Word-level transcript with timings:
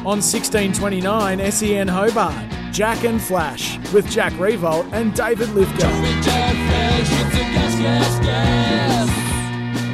On 0.00 0.16
1629 0.16 1.52
SEN 1.52 1.86
Hobart, 1.86 2.34
Jack 2.72 3.04
and 3.04 3.20
Flash 3.20 3.76
with 3.92 4.10
Jack 4.10 4.32
Revolt 4.40 4.86
and 4.92 5.12
David 5.14 5.50
Lithgow. 5.50 5.90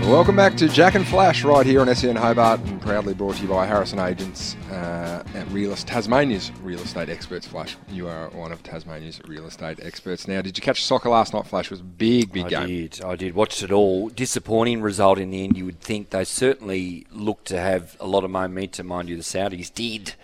Welcome 0.07 0.37
back 0.37 0.57
to 0.59 0.69
Jack 0.69 0.95
and 0.95 1.05
Flash 1.05 1.43
right 1.43 1.67
here 1.67 1.81
on 1.81 1.93
SEN 1.93 2.15
Hobart 2.15 2.61
and 2.61 2.81
proudly 2.81 3.13
brought 3.13 3.35
to 3.37 3.43
you 3.43 3.49
by 3.49 3.67
Harrison 3.67 3.99
Agents 3.99 4.55
uh, 4.71 5.25
at 5.35 5.49
Real 5.49 5.75
Tasmania's 5.75 6.53
real 6.63 6.79
estate 6.79 7.09
experts. 7.09 7.49
Flash, 7.49 7.77
you 7.89 8.07
are 8.07 8.31
one 8.31 8.53
of 8.53 8.63
Tasmania's 8.63 9.21
real 9.27 9.47
estate 9.47 9.81
experts. 9.83 10.29
Now, 10.29 10.43
did 10.43 10.57
you 10.57 10.63
catch 10.63 10.85
soccer 10.85 11.09
last 11.09 11.35
night? 11.35 11.45
Flash 11.49 11.65
it 11.65 11.71
was 11.73 11.81
a 11.81 11.83
big, 11.83 12.33
big 12.33 12.47
I 12.47 12.49
game. 12.49 12.63
I 12.63 12.67
did. 12.67 13.03
I 13.03 13.17
did. 13.17 13.35
Watched 13.35 13.65
it 13.65 13.73
all. 13.73 14.09
Disappointing 14.09 14.81
result 14.81 15.19
in 15.19 15.33
the 15.33 15.43
end. 15.43 15.57
You 15.57 15.65
would 15.65 15.81
think 15.81 16.11
they 16.11 16.23
certainly 16.23 17.05
looked 17.11 17.49
to 17.49 17.59
have 17.59 17.97
a 17.99 18.07
lot 18.07 18.23
of 18.23 18.31
momentum. 18.31 18.87
Mind 18.87 19.09
you, 19.09 19.17
the 19.17 19.25
Saudis 19.25 19.75
did 19.75 20.15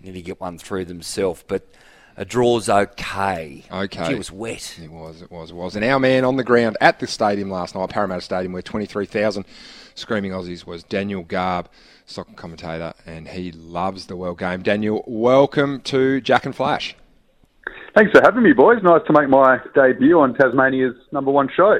nearly 0.00 0.22
get 0.22 0.40
one 0.40 0.56
through 0.56 0.84
themselves, 0.84 1.42
but 1.48 1.66
a 2.16 2.24
draw's 2.24 2.68
okay. 2.68 3.64
Okay. 3.70 4.06
Gee, 4.06 4.12
it 4.14 4.18
was 4.18 4.32
wet. 4.32 4.78
It 4.82 4.90
was, 4.90 5.22
it 5.22 5.30
was, 5.30 5.50
it 5.50 5.56
was. 5.56 5.76
And 5.76 5.84
our 5.84 6.00
man 6.00 6.24
on 6.24 6.36
the 6.36 6.44
ground 6.44 6.76
at 6.80 6.98
the 6.98 7.06
stadium 7.06 7.50
last 7.50 7.74
night, 7.74 7.88
Parramatta 7.90 8.22
Stadium, 8.22 8.52
where 8.52 8.62
23,000 8.62 9.44
screaming 9.94 10.32
Aussies 10.32 10.66
was 10.66 10.82
Daniel 10.82 11.22
Garb, 11.22 11.68
soccer 12.06 12.32
commentator, 12.34 12.94
and 13.04 13.28
he 13.28 13.52
loves 13.52 14.06
the 14.06 14.16
world 14.16 14.38
game. 14.38 14.62
Daniel, 14.62 15.04
welcome 15.06 15.80
to 15.82 16.20
Jack 16.20 16.46
and 16.46 16.54
Flash. 16.54 16.96
Thanks 17.94 18.12
for 18.12 18.20
having 18.22 18.42
me, 18.42 18.52
boys. 18.52 18.82
Nice 18.82 19.02
to 19.06 19.12
make 19.12 19.28
my 19.28 19.58
debut 19.74 20.18
on 20.20 20.34
Tasmania's 20.34 20.94
number 21.12 21.30
one 21.30 21.48
show. 21.54 21.78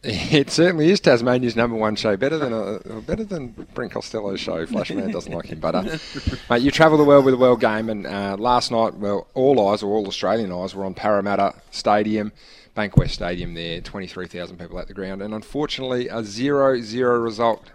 It 0.04 0.50
certainly 0.50 0.90
is 0.90 0.98
Tasmania's 1.00 1.56
number 1.56 1.76
one 1.76 1.94
show. 1.94 2.16
Better 2.16 2.38
than 2.38 2.52
uh, 2.54 3.00
better 3.06 3.22
than 3.24 3.48
Brent 3.74 3.92
Costello's 3.92 4.40
show. 4.40 4.64
Flashman 4.64 5.10
doesn't 5.10 5.32
like 5.32 5.46
him, 5.46 5.60
but 5.60 5.74
uh, 5.74 5.82
mate, 6.50 6.62
you 6.62 6.70
travel 6.70 6.96
the 6.96 7.04
world 7.04 7.26
with 7.26 7.34
the 7.34 7.38
world 7.38 7.60
game. 7.60 7.90
And 7.90 8.06
uh, 8.06 8.36
last 8.38 8.70
night, 8.70 8.94
well, 8.94 9.26
all 9.34 9.68
eyes 9.68 9.82
or 9.82 9.92
all 9.94 10.06
Australian 10.06 10.52
eyes 10.52 10.74
were 10.74 10.86
on 10.86 10.94
Parramatta 10.94 11.54
Stadium, 11.70 12.32
Bankwest 12.74 13.10
Stadium. 13.10 13.52
There, 13.52 13.82
twenty 13.82 14.06
three 14.06 14.26
thousand 14.26 14.58
people 14.58 14.78
at 14.78 14.88
the 14.88 14.94
ground, 14.94 15.20
and 15.20 15.34
unfortunately, 15.34 16.08
a 16.08 16.22
0-0 16.22 17.22
result 17.22 17.70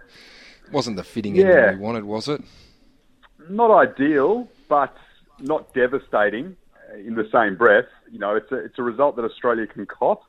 wasn't 0.71 0.95
the 0.95 1.03
fitting 1.03 1.35
Yeah. 1.35 1.43
ending 1.45 1.77
we 1.79 1.83
wanted, 1.85 2.05
was 2.05 2.27
it? 2.27 2.41
Not 3.49 3.69
ideal, 3.69 4.49
but 4.67 4.95
not 5.39 5.71
devastating 5.75 6.55
uh, 6.91 6.97
in 6.97 7.13
the 7.13 7.29
same 7.31 7.55
breath. 7.55 7.85
You 8.11 8.17
know, 8.17 8.35
it's 8.35 8.51
a, 8.51 8.55
it's 8.55 8.79
a 8.79 8.83
result 8.83 9.15
that 9.17 9.25
Australia 9.25 9.67
can 9.67 9.85
cop. 9.85 10.23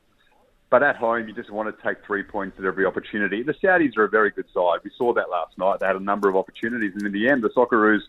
But 0.69 0.83
at 0.83 0.97
home, 0.97 1.27
you 1.27 1.33
just 1.33 1.49
want 1.49 1.75
to 1.75 1.83
take 1.83 2.03
three 2.05 2.23
points 2.23 2.59
at 2.59 2.65
every 2.65 2.85
opportunity. 2.85 3.41
The 3.41 3.53
Saudis 3.53 3.95
are 3.97 4.03
a 4.03 4.09
very 4.09 4.31
good 4.31 4.47
side. 4.53 4.79
We 4.83 4.91
saw 4.97 5.13
that 5.13 5.29
last 5.29 5.57
night. 5.57 5.79
They 5.79 5.85
had 5.85 5.95
a 5.95 6.01
number 6.01 6.27
of 6.27 6.35
opportunities, 6.35 6.93
and 6.93 7.05
in 7.05 7.13
the 7.13 7.29
end, 7.29 7.41
the 7.41 7.49
Socceroos 7.49 8.01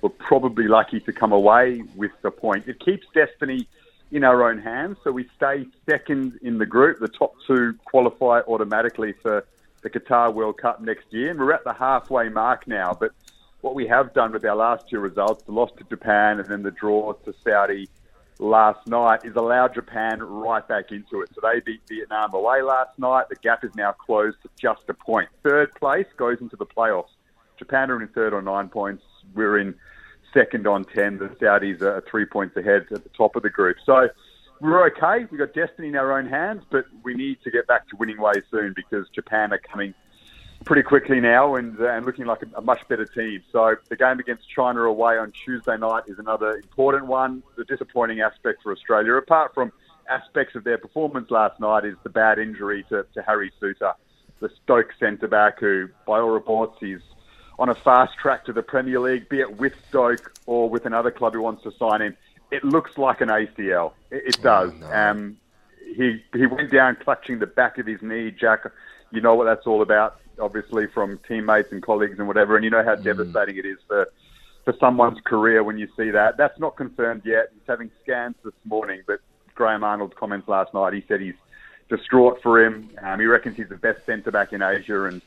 were 0.00 0.08
probably 0.08 0.66
lucky 0.66 1.00
to 1.00 1.12
come 1.12 1.32
away 1.32 1.82
with 1.94 2.12
the 2.22 2.30
point. 2.30 2.68
It 2.68 2.80
keeps 2.80 3.06
destiny 3.12 3.68
in 4.12 4.24
our 4.24 4.48
own 4.48 4.58
hands, 4.58 4.96
so 5.04 5.12
we 5.12 5.28
stay 5.36 5.66
second 5.84 6.38
in 6.42 6.58
the 6.58 6.66
group. 6.66 7.00
The 7.00 7.08
top 7.08 7.34
two 7.46 7.74
qualify 7.84 8.40
automatically 8.40 9.12
for 9.12 9.44
the 9.82 9.90
Qatar 9.90 10.32
World 10.32 10.56
Cup 10.58 10.80
next 10.80 11.06
year, 11.10 11.30
and 11.30 11.38
we're 11.38 11.52
at 11.52 11.64
the 11.64 11.72
halfway 11.74 12.28
mark 12.28 12.66
now. 12.66 12.96
But 12.98 13.12
what 13.60 13.74
we 13.74 13.86
have 13.88 14.14
done 14.14 14.32
with 14.32 14.44
our 14.44 14.56
last 14.56 14.88
two 14.88 15.00
results, 15.00 15.42
the 15.44 15.52
loss 15.52 15.70
to 15.78 15.84
Japan 15.84 16.38
and 16.38 16.48
then 16.48 16.62
the 16.62 16.70
draw 16.70 17.12
to 17.12 17.34
Saudi 17.44 17.88
last 18.38 18.86
night, 18.86 19.20
is 19.24 19.34
allow 19.36 19.68
Japan 19.68 20.22
right 20.22 20.66
back 20.66 20.92
into 20.92 21.22
it. 21.22 21.30
So 21.34 21.40
they 21.42 21.60
beat 21.60 21.80
Vietnam 21.88 22.34
away 22.34 22.62
last 22.62 22.98
night. 22.98 23.28
The 23.28 23.36
gap 23.36 23.64
is 23.64 23.74
now 23.74 23.92
closed 23.92 24.36
to 24.42 24.50
just 24.60 24.82
a 24.88 24.94
point. 24.94 25.28
Third 25.42 25.74
place 25.74 26.06
goes 26.16 26.38
into 26.40 26.56
the 26.56 26.66
playoffs. 26.66 27.10
Japan 27.58 27.90
are 27.90 28.02
in 28.02 28.08
third 28.08 28.34
on 28.34 28.44
nine 28.44 28.68
points. 28.68 29.02
We're 29.34 29.58
in 29.58 29.74
second 30.34 30.66
on 30.66 30.84
ten. 30.84 31.18
The 31.18 31.28
Saudis 31.40 31.80
are 31.82 32.04
three 32.10 32.26
points 32.26 32.56
ahead 32.56 32.86
at 32.92 33.02
the 33.02 33.10
top 33.16 33.36
of 33.36 33.42
the 33.42 33.50
group. 33.50 33.78
So 33.84 34.08
we're 34.60 34.86
okay. 34.88 35.26
We've 35.30 35.38
got 35.38 35.54
destiny 35.54 35.88
in 35.88 35.96
our 35.96 36.18
own 36.18 36.26
hands, 36.26 36.62
but 36.70 36.84
we 37.02 37.14
need 37.14 37.38
to 37.44 37.50
get 37.50 37.66
back 37.66 37.88
to 37.88 37.96
winning 37.96 38.20
ways 38.20 38.42
soon 38.50 38.74
because 38.74 39.08
Japan 39.14 39.52
are 39.52 39.58
coming 39.58 39.94
pretty 40.66 40.82
quickly 40.82 41.20
now 41.20 41.54
and, 41.54 41.80
uh, 41.80 41.88
and 41.88 42.04
looking 42.04 42.26
like 42.26 42.42
a, 42.42 42.58
a 42.58 42.60
much 42.60 42.86
better 42.88 43.06
team. 43.06 43.42
So 43.52 43.76
the 43.88 43.96
game 43.96 44.18
against 44.18 44.50
China 44.50 44.82
away 44.82 45.16
on 45.16 45.32
Tuesday 45.32 45.78
night 45.78 46.02
is 46.08 46.18
another 46.18 46.56
important 46.56 47.06
one. 47.06 47.42
The 47.56 47.64
disappointing 47.64 48.20
aspect 48.20 48.62
for 48.62 48.72
Australia, 48.72 49.14
apart 49.14 49.54
from 49.54 49.72
aspects 50.10 50.56
of 50.56 50.64
their 50.64 50.76
performance 50.76 51.30
last 51.30 51.58
night, 51.60 51.84
is 51.84 51.94
the 52.02 52.10
bad 52.10 52.38
injury 52.38 52.84
to, 52.90 53.06
to 53.14 53.22
Harry 53.22 53.52
Souttar, 53.62 53.94
the 54.40 54.50
Stoke 54.64 54.92
centre 54.98 55.28
back, 55.28 55.60
who, 55.60 55.88
by 56.04 56.18
all 56.18 56.30
reports, 56.30 56.76
is 56.82 57.00
on 57.60 57.68
a 57.68 57.74
fast 57.74 58.18
track 58.18 58.44
to 58.46 58.52
the 58.52 58.62
Premier 58.62 58.98
League, 59.00 59.28
be 59.28 59.40
it 59.40 59.56
with 59.56 59.72
Stoke 59.88 60.32
or 60.46 60.68
with 60.68 60.84
another 60.84 61.12
club 61.12 61.32
who 61.32 61.42
wants 61.42 61.62
to 61.62 61.70
sign 61.78 62.02
him. 62.02 62.16
It 62.50 62.64
looks 62.64 62.98
like 62.98 63.20
an 63.20 63.28
ACL. 63.28 63.92
It, 64.10 64.34
it 64.34 64.42
does. 64.42 64.72
um, 64.92 65.36
he 65.96 66.22
he 66.38 66.46
went 66.46 66.70
down 66.70 66.96
clutching 67.02 67.38
the 67.38 67.46
back 67.46 67.78
of 67.78 67.86
his 67.86 68.00
knee, 68.02 68.30
Jack. 68.30 68.60
You 69.10 69.20
know 69.20 69.34
what 69.34 69.44
that's 69.44 69.66
all 69.66 69.82
about, 69.82 70.20
obviously 70.40 70.86
from 70.86 71.18
teammates 71.26 71.72
and 71.72 71.82
colleagues 71.82 72.18
and 72.18 72.28
whatever, 72.28 72.56
and 72.56 72.64
you 72.64 72.70
know 72.70 72.84
how 72.84 72.96
devastating 72.96 73.56
it 73.56 73.66
is 73.66 73.78
for 73.86 74.08
for 74.64 74.74
someone's 74.80 75.20
career 75.24 75.62
when 75.62 75.78
you 75.78 75.88
see 75.96 76.10
that. 76.10 76.36
That's 76.36 76.58
not 76.58 76.76
confirmed 76.76 77.22
yet. 77.24 77.50
He's 77.52 77.62
having 77.68 77.90
scans 78.02 78.34
this 78.44 78.54
morning, 78.64 79.02
but 79.06 79.20
Graham 79.54 79.84
Arnold's 79.84 80.14
comments 80.18 80.48
last 80.48 80.74
night, 80.74 80.92
he 80.92 81.04
said 81.06 81.20
he's 81.20 81.34
distraught 81.88 82.40
for 82.42 82.64
him. 82.64 82.90
Um, 83.00 83.20
he 83.20 83.26
reckons 83.26 83.56
he's 83.56 83.68
the 83.68 83.76
best 83.76 84.04
centre 84.04 84.32
back 84.32 84.52
in 84.52 84.62
Asia, 84.62 85.04
and 85.04 85.22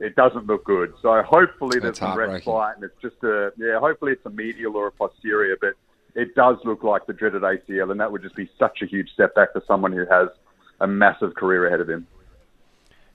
it 0.00 0.16
doesn't 0.16 0.46
look 0.46 0.64
good. 0.64 0.92
So 1.00 1.22
hopefully 1.22 1.78
there's 1.78 1.98
That's 1.98 2.00
some 2.00 2.18
respite, 2.18 2.76
and 2.76 2.84
it's 2.84 3.00
just 3.00 3.22
a 3.22 3.52
yeah. 3.56 3.78
Hopefully 3.78 4.12
it's 4.12 4.26
a 4.26 4.30
medial 4.30 4.76
or 4.76 4.88
a 4.88 4.92
posterior, 4.92 5.56
but 5.60 5.74
it 6.14 6.34
does 6.34 6.56
look 6.64 6.82
like 6.82 7.06
the 7.06 7.12
dreaded 7.12 7.42
ACL, 7.42 7.90
and 7.90 8.00
that 8.00 8.10
would 8.12 8.22
just 8.22 8.36
be 8.36 8.50
such 8.58 8.82
a 8.82 8.86
huge 8.86 9.10
step 9.12 9.34
back 9.34 9.52
for 9.52 9.62
someone 9.66 9.92
who 9.92 10.06
has 10.06 10.28
a 10.80 10.86
massive 10.86 11.34
career 11.34 11.66
ahead 11.66 11.80
of 11.80 11.88
him. 11.88 12.06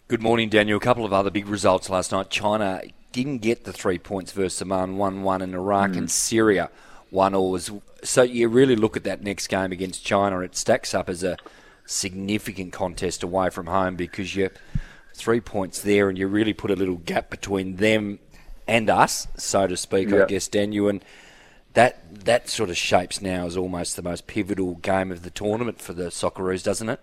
Good 0.07 0.22
morning, 0.22 0.50
Daniel. 0.50 0.78
A 0.78 0.81
couple 0.81 1.06
of 1.06 1.13
other 1.13 1.31
big 1.31 1.47
results 1.47 1.89
last 1.89 2.11
night. 2.11 2.29
China 2.29 2.81
didn't 3.11 3.39
get 3.39 3.63
the 3.63 3.73
three 3.73 3.97
points 3.97 4.31
versus 4.31 4.61
Oman, 4.61 4.97
1 4.97 5.23
1, 5.23 5.41
and 5.41 5.53
Iraq 5.56 5.95
and 5.95 6.07
mm. 6.07 6.09
Syria 6.09 6.69
1 7.09 7.33
all. 7.33 7.57
So 8.03 8.22
you 8.22 8.47
really 8.47 8.75
look 8.75 8.95
at 8.95 9.03
that 9.06 9.23
next 9.23 9.47
game 9.47 9.72
against 9.72 10.06
China, 10.06 10.39
it 10.41 10.56
stacks 10.56 10.94
up 10.94 11.09
as 11.09 11.23
a 11.23 11.38
significant 11.88 12.74
contest 12.74 13.24
away 13.24 13.50
from 13.50 13.68
home 13.68 13.95
because 13.95 14.36
you're 14.36 14.51
three 15.13 15.39
points 15.39 15.81
there 15.81 16.09
and 16.09 16.18
you 16.18 16.27
really 16.27 16.53
put 16.53 16.71
a 16.71 16.75
little 16.75 16.97
gap 16.97 17.30
between 17.30 17.77
them 17.77 18.19
and 18.68 18.89
us, 18.89 19.27
so 19.38 19.68
to 19.68 19.77
speak, 19.77 20.12
I 20.12 20.25
guess, 20.25 20.47
Daniel. 20.47 20.89
And 20.89 21.03
that, 21.75 22.25
that 22.25 22.50
sort 22.50 22.69
of 22.69 22.77
shapes 22.77 23.22
now 23.22 23.45
as 23.45 23.56
almost 23.56 23.95
the 23.95 24.01
most 24.01 24.27
pivotal 24.27 24.75
game 24.75 25.12
of 25.12 25.24
the 25.24 25.30
tournament 25.30 25.80
for 25.81 25.94
the 25.94 26.06
Socceroos, 26.06 26.63
doesn't 26.63 26.89
it? 26.89 27.00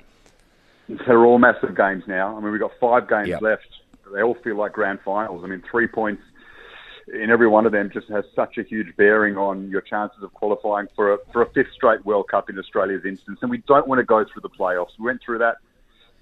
They're 0.88 1.24
all 1.24 1.38
massive 1.38 1.76
games 1.76 2.04
now. 2.06 2.36
I 2.36 2.40
mean, 2.40 2.50
we've 2.50 2.60
got 2.60 2.72
five 2.80 3.08
games 3.08 3.28
Yep. 3.28 3.42
left. 3.42 3.68
They 4.12 4.22
all 4.22 4.34
feel 4.42 4.56
like 4.56 4.72
grand 4.72 5.00
finals. 5.04 5.42
I 5.44 5.46
mean, 5.46 5.62
three 5.70 5.86
points 5.86 6.22
in 7.12 7.30
every 7.30 7.48
one 7.48 7.66
of 7.66 7.72
them 7.72 7.90
just 7.92 8.08
has 8.08 8.24
such 8.34 8.58
a 8.58 8.62
huge 8.62 8.94
bearing 8.96 9.36
on 9.36 9.68
your 9.68 9.80
chances 9.80 10.22
of 10.22 10.32
qualifying 10.34 10.86
for 10.94 11.14
a, 11.14 11.18
for 11.32 11.42
a 11.42 11.50
fifth 11.52 11.72
straight 11.74 12.04
World 12.04 12.28
Cup 12.28 12.50
in 12.50 12.58
Australia's 12.58 13.04
instance. 13.04 13.38
And 13.42 13.50
we 13.50 13.58
don't 13.68 13.88
want 13.88 13.98
to 14.00 14.04
go 14.04 14.24
through 14.24 14.42
the 14.42 14.50
playoffs. 14.50 14.98
We 14.98 15.06
went 15.06 15.20
through 15.24 15.38
that 15.38 15.56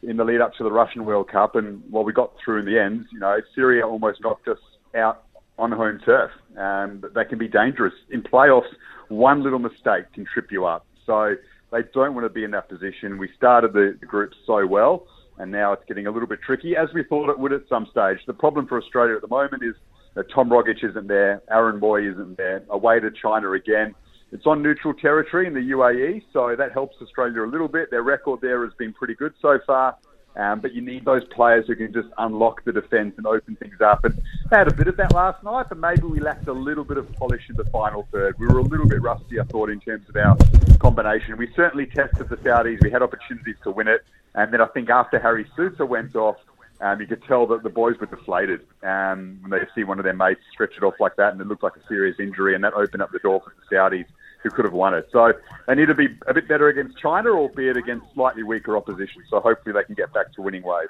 in 0.02 0.16
the 0.16 0.24
lead 0.24 0.40
up 0.40 0.54
to 0.54 0.64
the 0.64 0.72
Russian 0.72 1.04
World 1.04 1.28
Cup, 1.28 1.56
and 1.56 1.82
while 1.90 2.04
we 2.04 2.12
got 2.12 2.32
through 2.42 2.60
in 2.60 2.64
the 2.64 2.78
end, 2.78 3.06
you 3.12 3.18
know, 3.18 3.38
Syria 3.54 3.86
almost 3.86 4.20
knocked 4.22 4.48
us 4.48 4.58
out 4.94 5.24
on 5.58 5.72
home 5.72 6.00
turf. 6.04 6.30
Um, 6.60 7.02
they 7.14 7.24
can 7.24 7.38
be 7.38 7.48
dangerous 7.48 7.94
in 8.10 8.22
playoffs. 8.22 8.70
One 9.08 9.42
little 9.42 9.58
mistake 9.58 10.12
can 10.14 10.26
trip 10.32 10.52
you 10.52 10.66
up. 10.66 10.86
So 11.06 11.34
They 11.72 11.80
don't 11.94 12.14
want 12.14 12.26
to 12.26 12.28
be 12.28 12.44
in 12.44 12.50
that 12.50 12.68
position. 12.68 13.18
We 13.18 13.28
started 13.36 13.72
the, 13.72 13.94
group 14.06 14.32
so 14.46 14.66
well, 14.66 15.06
and 15.38 15.50
now 15.50 15.72
it's 15.72 15.84
getting 15.88 16.06
a 16.06 16.10
little 16.10 16.28
bit 16.28 16.40
tricky, 16.44 16.76
as 16.76 16.88
we 16.94 17.04
thought 17.04 17.30
it 17.30 17.38
would 17.38 17.52
at 17.52 17.62
some 17.68 17.86
stage. 17.90 18.18
The 18.26 18.34
problem 18.34 18.66
for 18.66 18.76
Australia 18.76 19.14
at 19.14 19.22
the 19.22 19.28
moment 19.28 19.62
is 19.62 19.74
that 20.14 20.26
Tom 20.34 20.50
Rogic 20.50 20.84
isn't 20.84 21.06
there, 21.06 21.42
Aaron 21.50 21.80
Mooy 21.80 22.12
isn't 22.12 22.36
there, 22.36 22.62
away 22.68 23.00
to 23.00 23.10
China 23.10 23.52
again. 23.52 23.94
It's 24.32 24.46
on 24.46 24.62
neutral 24.62 24.94
territory 24.94 25.46
in 25.46 25.54
the 25.54 25.60
UAE, 25.60 26.22
so 26.32 26.54
that 26.56 26.72
helps 26.72 26.96
Australia 27.00 27.44
a 27.44 27.50
little 27.50 27.68
bit. 27.68 27.90
Their 27.90 28.02
record 28.02 28.40
there 28.40 28.64
has 28.64 28.74
been 28.78 28.92
pretty 28.92 29.14
good 29.14 29.32
so 29.40 29.58
far. 29.66 29.96
Um, 30.36 30.60
but 30.60 30.72
you 30.72 30.80
need 30.80 31.04
those 31.04 31.24
players 31.24 31.66
who 31.66 31.74
can 31.74 31.92
just 31.92 32.08
unlock 32.18 32.64
the 32.64 32.72
defence 32.72 33.14
and 33.16 33.26
open 33.26 33.56
things 33.56 33.80
up. 33.80 34.04
And 34.04 34.14
they 34.50 34.56
had 34.56 34.68
a 34.68 34.74
bit 34.74 34.86
of 34.86 34.96
that 34.96 35.12
last 35.12 35.42
night, 35.42 35.66
but 35.68 35.78
maybe 35.78 36.02
we 36.02 36.20
lacked 36.20 36.46
a 36.46 36.52
little 36.52 36.84
bit 36.84 36.98
of 36.98 37.12
polish 37.14 37.42
in 37.48 37.56
the 37.56 37.64
final 37.66 38.06
third. 38.12 38.38
We 38.38 38.46
were 38.46 38.58
a 38.58 38.62
little 38.62 38.86
bit 38.86 39.02
rusty, 39.02 39.40
I 39.40 39.44
thought, 39.44 39.70
in 39.70 39.80
terms 39.80 40.08
of 40.08 40.16
our 40.16 40.36
combination. 40.78 41.36
We 41.36 41.52
certainly 41.54 41.86
tested 41.86 42.28
the 42.28 42.36
Saudis. 42.36 42.80
We 42.82 42.90
had 42.90 43.02
opportunities 43.02 43.56
to 43.64 43.70
win 43.70 43.88
it. 43.88 44.04
And 44.34 44.52
then 44.52 44.60
I 44.60 44.66
think 44.66 44.88
after 44.88 45.18
Harry 45.18 45.44
Souttar 45.56 45.88
went 45.88 46.14
off, 46.14 46.36
um, 46.80 47.00
you 47.00 47.06
could 47.06 47.22
tell 47.24 47.46
that 47.48 47.62
the 47.62 47.68
boys 47.68 47.98
were 47.98 48.06
deflated 48.06 48.60
um, 48.82 49.38
when 49.42 49.50
they 49.50 49.66
see 49.74 49.84
one 49.84 49.98
of 49.98 50.04
their 50.04 50.14
mates 50.14 50.40
stretch 50.50 50.72
it 50.76 50.82
off 50.82 50.94
like 50.98 51.16
that, 51.16 51.32
and 51.32 51.40
it 51.40 51.46
looked 51.46 51.62
like 51.62 51.76
a 51.76 51.86
serious 51.86 52.18
injury, 52.18 52.54
and 52.54 52.64
that 52.64 52.72
opened 52.72 53.02
up 53.02 53.12
the 53.12 53.18
door 53.18 53.42
for 53.42 53.52
the 53.54 53.76
Saudis 53.76 54.06
who 54.42 54.50
could 54.50 54.64
have 54.64 54.74
won 54.74 54.94
it. 54.94 55.08
So 55.12 55.32
they 55.66 55.74
need 55.74 55.86
to 55.86 55.94
be 55.94 56.08
a 56.26 56.34
bit 56.34 56.48
better 56.48 56.68
against 56.68 56.98
China, 56.98 57.30
albeit 57.30 57.76
against 57.76 58.06
slightly 58.14 58.42
weaker 58.42 58.76
opposition. 58.76 59.22
So 59.28 59.40
hopefully 59.40 59.72
they 59.72 59.84
can 59.84 59.94
get 59.94 60.12
back 60.12 60.32
to 60.34 60.42
winning 60.42 60.62
ways. 60.62 60.88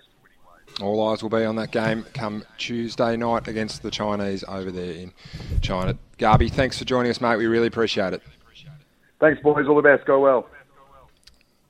All 0.81 1.08
eyes 1.08 1.23
will 1.23 1.31
be 1.31 1.44
on 1.44 1.56
that 1.56 1.73
game 1.73 2.06
come 2.14 2.44
Tuesday 2.56 3.17
night 3.17 3.49
against 3.49 3.82
the 3.82 3.91
Chinese 3.91 4.44
over 4.47 4.70
there 4.70 4.93
in 4.93 5.12
China. 5.61 5.99
Garby, 6.19 6.49
thanks 6.49 6.79
for 6.79 6.85
joining 6.85 7.11
us, 7.11 7.20
mate. 7.20 7.37
We 7.37 7.47
really 7.47 7.67
appreciate 7.67 8.12
it. 8.12 8.23
Thanks, 9.19 9.43
boys. 9.43 9.67
All 9.69 9.75
the 9.75 9.82
best. 9.82 10.06
Go 10.06 10.20
well. 10.20 10.49